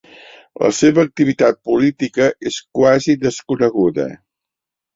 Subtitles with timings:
[0.61, 4.11] La seva activitat política és quasi desconeguda.